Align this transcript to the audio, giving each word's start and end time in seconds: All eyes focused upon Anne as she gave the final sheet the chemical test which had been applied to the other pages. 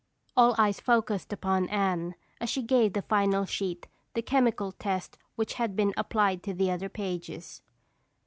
All 0.35 0.55
eyes 0.57 0.79
focused 0.79 1.31
upon 1.31 1.69
Anne 1.69 2.15
as 2.39 2.49
she 2.49 2.63
gave 2.63 2.93
the 2.93 3.03
final 3.03 3.45
sheet 3.45 3.87
the 4.15 4.23
chemical 4.23 4.71
test 4.71 5.15
which 5.35 5.53
had 5.53 5.75
been 5.75 5.93
applied 5.95 6.41
to 6.41 6.55
the 6.55 6.71
other 6.71 6.89
pages. 6.89 7.61